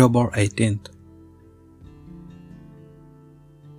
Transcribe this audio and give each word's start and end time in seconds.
October 0.00 0.30
18th, 0.42 0.86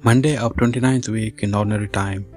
Monday 0.08 0.34
of 0.38 0.52
29th 0.58 1.08
week 1.16 1.42
in 1.42 1.56
Ordinary 1.60 1.88
Time. 1.88 2.28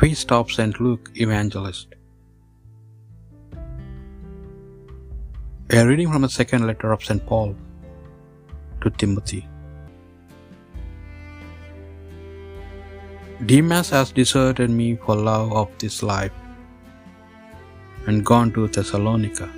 Feast 0.00 0.32
of 0.32 0.50
St. 0.50 0.80
Luke 0.80 1.10
Evangelist. 1.16 1.88
A 5.78 5.86
reading 5.86 6.10
from 6.10 6.22
the 6.22 6.32
second 6.38 6.66
letter 6.66 6.90
of 6.96 7.04
St. 7.04 7.22
Paul 7.26 7.54
to 8.80 8.88
Timothy. 8.88 9.46
Demas 13.44 13.90
has 13.90 14.10
deserted 14.22 14.70
me 14.70 14.90
for 14.96 15.16
love 15.30 15.52
of 15.52 15.68
this 15.78 16.02
life 16.02 16.32
and 18.06 18.24
gone 18.24 18.50
to 18.52 18.68
Thessalonica. 18.68 19.50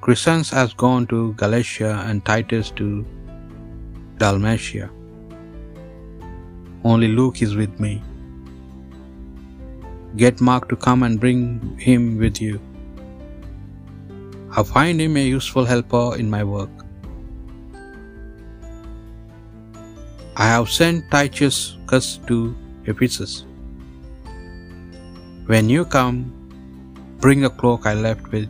Crescens 0.00 0.50
has 0.50 0.72
gone 0.72 1.06
to 1.08 1.34
Galatia 1.34 2.02
and 2.06 2.24
Titus 2.24 2.70
to 2.76 3.04
Dalmatia. 4.16 4.88
Only 6.82 7.08
Luke 7.08 7.42
is 7.42 7.54
with 7.54 7.78
me. 7.78 8.02
Get 10.16 10.40
Mark 10.40 10.70
to 10.70 10.76
come 10.76 11.02
and 11.02 11.20
bring 11.20 11.76
him 11.78 12.16
with 12.16 12.40
you. 12.40 12.58
I 14.56 14.62
find 14.62 14.98
him 14.98 15.18
a 15.18 15.24
useful 15.24 15.66
helper 15.66 16.16
in 16.16 16.30
my 16.30 16.44
work. 16.44 16.70
I 20.34 20.46
have 20.46 20.70
sent 20.70 21.10
Tychicus 21.10 22.18
to 22.26 22.56
Ephesus. 22.86 23.44
When 25.44 25.68
you 25.68 25.84
come, 25.84 26.32
bring 27.18 27.42
the 27.42 27.50
cloak 27.50 27.84
I 27.84 27.92
left 27.92 28.32
with 28.32 28.48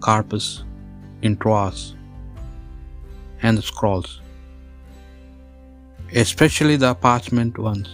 Carpus 0.00 0.64
in 1.22 1.36
Troas 1.42 1.80
and 3.42 3.58
the 3.58 3.66
scrolls, 3.70 4.12
especially 6.24 6.76
the 6.84 6.94
parchment 7.06 7.58
ones. 7.70 7.90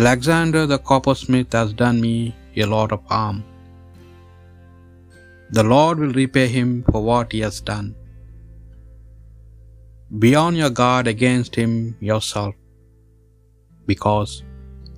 Alexander 0.00 0.62
the 0.72 0.80
coppersmith 0.90 1.52
has 1.60 1.72
done 1.84 2.00
me 2.00 2.16
a 2.64 2.66
lot 2.74 2.92
of 2.96 3.02
harm. 3.14 3.38
The 5.58 5.64
Lord 5.72 5.98
will 5.98 6.12
repay 6.12 6.46
him 6.58 6.68
for 6.90 7.00
what 7.08 7.32
he 7.32 7.40
has 7.46 7.60
done. 7.72 7.88
Be 10.22 10.30
on 10.44 10.54
your 10.60 10.70
guard 10.82 11.06
against 11.14 11.54
him 11.62 11.72
yourself, 12.10 12.54
because 13.90 14.32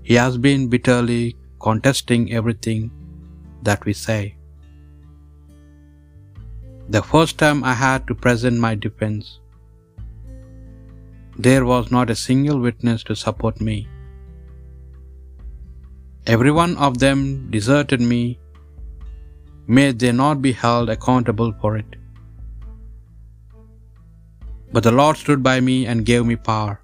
he 0.08 0.14
has 0.25 0.36
been 0.47 0.69
bitterly 0.75 1.25
contesting 1.66 2.22
everything 2.38 2.83
that 3.62 3.83
we 3.88 3.94
say. 4.06 4.22
The 6.88 7.02
first 7.02 7.38
time 7.38 7.62
I 7.64 7.75
had 7.75 8.06
to 8.08 8.14
present 8.14 8.58
my 8.58 8.75
defense, 8.75 9.38
there 11.38 11.64
was 11.64 11.91
not 11.91 12.11
a 12.11 12.16
single 12.16 12.58
witness 12.58 13.02
to 13.05 13.14
support 13.14 13.61
me. 13.61 13.88
Every 16.27 16.50
one 16.50 16.77
of 16.77 16.98
them 16.98 17.50
deserted 17.50 18.00
me. 18.00 18.38
May 19.66 19.92
they 19.92 20.12
not 20.12 20.42
be 20.42 20.53
held 20.53 20.91
accountable 20.91 21.53
for 21.60 21.77
it. 21.77 21.97
But 24.72 24.83
the 24.83 24.92
Lord 24.92 25.16
stood 25.16 25.42
by 25.42 25.60
me 25.60 25.86
and 25.86 26.05
gave 26.05 26.27
me 26.27 26.36
power, 26.36 26.80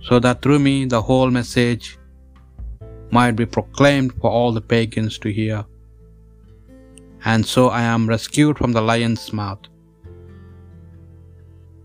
so 0.00 0.18
that 0.20 0.40
through 0.42 0.58
me 0.58 0.84
the 0.86 1.02
whole 1.02 1.30
message 1.30 1.98
might 3.10 3.36
be 3.36 3.46
proclaimed 3.46 4.12
for 4.20 4.30
all 4.30 4.52
the 4.52 4.60
pagans 4.60 5.18
to 5.18 5.32
hear. 5.32 5.64
And 7.24 7.44
so 7.44 7.68
I 7.68 7.82
am 7.82 8.08
rescued 8.08 8.58
from 8.58 8.72
the 8.72 8.80
lion's 8.80 9.32
mouth. 9.32 9.58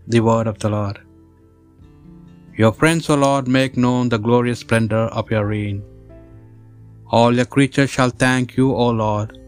The 0.06 0.20
word 0.20 0.46
of 0.46 0.58
the 0.58 0.70
Lord. 0.70 1.00
Your 2.56 2.72
friends, 2.72 3.10
O 3.10 3.16
Lord, 3.16 3.48
make 3.48 3.76
known 3.76 4.08
the 4.08 4.18
glorious 4.18 4.60
splendor 4.60 5.04
of 5.20 5.30
your 5.30 5.46
reign. 5.46 5.82
All 7.10 7.34
your 7.34 7.44
creatures 7.44 7.90
shall 7.90 8.10
thank 8.10 8.56
you, 8.56 8.72
O 8.72 8.88
Lord, 8.88 9.38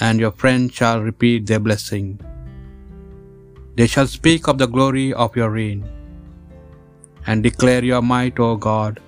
and 0.00 0.20
your 0.20 0.30
friends 0.30 0.74
shall 0.74 1.00
repeat 1.00 1.46
their 1.46 1.58
blessing. 1.58 2.20
They 3.74 3.86
shall 3.86 4.06
speak 4.06 4.46
of 4.46 4.58
the 4.58 4.66
glory 4.66 5.12
of 5.12 5.34
your 5.34 5.50
reign 5.50 5.88
and 7.26 7.42
declare 7.42 7.84
your 7.84 8.02
might, 8.02 8.38
O 8.38 8.56
God. 8.56 9.00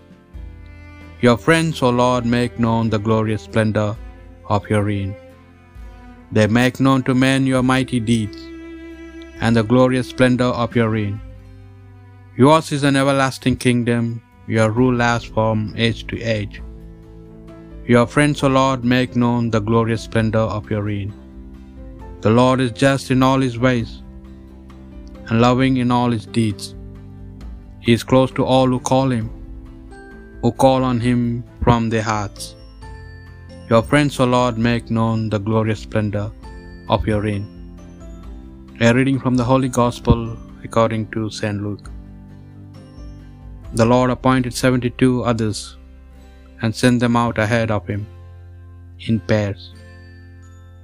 Your 1.20 1.36
friends, 1.36 1.82
O 1.82 1.90
Lord, 1.90 2.26
make 2.26 2.58
known 2.58 2.90
the 2.90 2.98
glorious 2.98 3.42
splendor 3.42 3.96
of 4.48 4.68
your 4.68 4.82
reign. 4.82 5.14
They 6.32 6.46
make 6.46 6.80
known 6.80 7.02
to 7.04 7.14
men 7.14 7.46
your 7.46 7.62
mighty 7.62 8.00
deeds 8.00 8.36
and 9.40 9.54
the 9.54 9.62
glorious 9.62 10.08
splendor 10.08 10.44
of 10.44 10.74
your 10.74 10.90
reign. 10.90 11.20
Yours 12.36 12.72
is 12.72 12.82
an 12.82 12.96
everlasting 12.96 13.56
kingdom, 13.56 14.22
your 14.46 14.70
rule 14.70 14.94
lasts 14.94 15.28
from 15.28 15.74
age 15.76 16.06
to 16.08 16.20
age. 16.20 16.62
Your 17.86 18.06
friends, 18.06 18.42
O 18.42 18.48
Lord, 18.48 18.84
make 18.84 19.14
known 19.14 19.50
the 19.50 19.60
glorious 19.60 20.02
splendor 20.02 20.46
of 20.56 20.70
your 20.70 20.82
reign. 20.82 21.12
The 22.22 22.30
Lord 22.30 22.60
is 22.60 22.72
just 22.72 23.10
in 23.10 23.22
all 23.22 23.40
his 23.40 23.58
ways 23.58 24.02
and 25.28 25.40
loving 25.40 25.76
in 25.76 25.90
all 25.90 26.10
his 26.10 26.26
deeds. 26.26 26.74
He 27.80 27.92
is 27.92 28.02
close 28.02 28.32
to 28.32 28.44
all 28.44 28.66
who 28.66 28.80
call 28.80 29.10
him, 29.10 29.30
who 30.42 30.50
call 30.50 30.82
on 30.82 30.98
him 30.98 31.44
from 31.62 31.88
their 31.88 32.02
hearts. 32.02 32.56
Your 33.70 33.82
friends, 33.82 34.20
O 34.20 34.24
Lord, 34.24 34.58
make 34.66 34.90
known 34.96 35.28
the 35.28 35.40
glorious 35.46 35.80
splendor 35.86 36.26
of 36.94 37.06
your 37.08 37.20
reign. 37.22 37.46
A 38.80 38.92
reading 38.96 39.18
from 39.22 39.36
the 39.38 39.46
Holy 39.48 39.70
Gospel 39.78 40.20
according 40.66 41.02
to 41.14 41.22
St. 41.38 41.60
Luke. 41.64 41.88
The 43.80 43.88
Lord 43.92 44.12
appointed 44.14 44.54
seventy 44.60 44.90
two 45.02 45.14
others 45.32 45.58
and 46.62 46.78
sent 46.82 47.00
them 47.00 47.16
out 47.22 47.42
ahead 47.46 47.72
of 47.78 47.90
him 47.94 48.06
in 49.08 49.18
pairs 49.32 49.64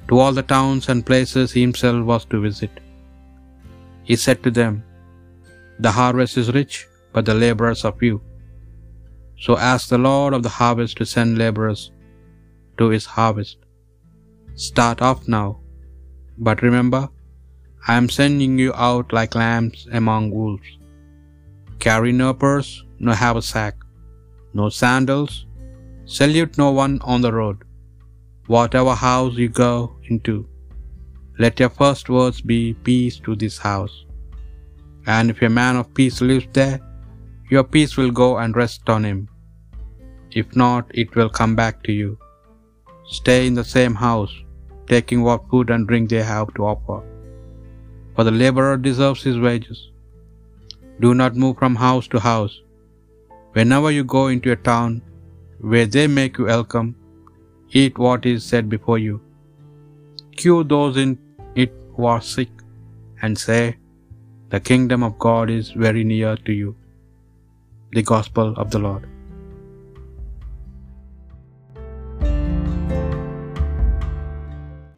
to 0.09 0.19
all 0.19 0.34
the 0.41 0.49
towns 0.56 0.88
and 0.88 1.09
places 1.12 1.53
he 1.53 1.62
himself 1.69 2.04
was 2.12 2.25
to 2.26 2.44
visit. 2.49 2.75
He 4.10 4.16
said 4.26 4.43
to 4.43 4.50
them, 4.60 4.75
The 5.78 5.97
harvest 6.00 6.37
is 6.37 6.54
rich, 6.60 6.75
but 7.12 7.26
the 7.26 7.41
laborers 7.47 7.84
are 7.84 7.97
few. 8.04 8.20
So 9.44 9.56
ask 9.72 9.88
the 9.88 10.04
Lord 10.10 10.34
of 10.34 10.43
the 10.43 10.56
harvest 10.60 10.97
to 10.99 11.12
send 11.16 11.38
laborers 11.38 11.82
to 12.78 12.88
his 12.88 13.06
harvest. 13.06 13.59
Start 14.55 15.03
off 15.03 15.27
now, 15.28 15.60
but 16.38 16.62
remember, 16.62 17.09
I 17.88 17.94
am 17.94 18.09
sending 18.09 18.59
you 18.59 18.72
out 18.75 19.12
like 19.12 19.34
lambs 19.34 19.88
among 19.93 20.31
wolves. 20.31 20.78
Carry 21.78 22.12
no 22.12 22.32
purse, 22.32 22.84
no 22.99 23.12
haversack, 23.12 23.75
no 24.55 24.69
sandals, 24.69 25.47
salute 26.05 26.56
no 26.59 26.71
one 26.71 27.00
on 27.03 27.21
the 27.22 27.32
road. 27.32 27.65
Whatever 28.47 28.94
house 28.94 29.34
you 29.34 29.49
go 29.49 29.97
into, 30.05 30.49
let 31.38 31.59
your 31.59 31.71
first 31.71 32.09
words 32.09 32.41
be 32.41 32.75
peace 32.75 33.19
to 33.21 33.34
this 33.34 33.59
house. 33.59 34.05
And 35.06 35.31
if 35.31 35.43
a 35.43 35.49
man 35.49 35.77
of 35.77 35.93
peace 35.94 36.21
lives 36.21 36.47
there, 36.53 36.81
your 37.50 37.65
peace 37.65 37.97
will 37.97 38.11
go 38.11 38.38
and 38.38 38.55
rest 38.55 38.88
on 38.88 39.05
him. 39.05 39.28
If 40.31 40.55
not, 40.55 40.91
it 40.94 41.15
will 41.16 41.28
come 41.28 41.56
back 41.56 41.82
to 41.84 41.93
you. 41.93 42.19
Stay 43.04 43.46
in 43.46 43.54
the 43.54 43.64
same 43.64 43.94
house, 43.94 44.32
taking 44.86 45.22
what 45.22 45.48
food 45.48 45.70
and 45.70 45.86
drink 45.88 46.10
they 46.10 46.22
have 46.22 46.54
to 46.54 46.64
offer. 46.64 46.98
For 48.14 48.24
the 48.24 48.30
laborer 48.30 48.76
deserves 48.76 49.22
his 49.22 49.38
wages. 49.38 49.90
Do 51.00 51.14
not 51.14 51.37
move 51.37 51.58
from 51.58 51.75
house 51.75 52.06
to 52.08 52.20
house. 52.20 52.60
Whenever 53.52 53.90
you 53.90 54.04
go 54.04 54.28
into 54.28 54.52
a 54.52 54.56
town 54.56 55.02
where 55.60 55.87
they 55.87 56.06
make 56.06 56.38
you 56.38 56.46
welcome, 56.46 56.94
eat 57.70 57.99
what 57.99 58.26
is 58.26 58.44
set 58.44 58.69
before 58.69 58.99
you. 58.99 59.20
Cure 60.37 60.64
those 60.64 60.96
in 60.96 61.19
it 61.55 61.72
who 61.94 62.06
are 62.06 62.20
sick, 62.20 62.50
and 63.22 63.38
say, 63.38 63.76
The 64.50 64.60
kingdom 64.60 65.02
of 65.02 65.19
God 65.19 65.50
is 65.50 65.70
very 65.70 66.05
near 66.05 66.37
to 66.37 66.52
you. 66.52 66.75
The 67.93 68.02
Gospel 68.02 68.55
of 68.56 68.70
the 68.70 68.78
Lord. 68.78 69.12